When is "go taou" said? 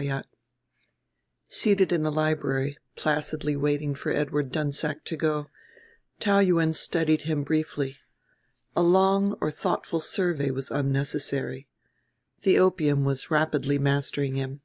5.16-6.38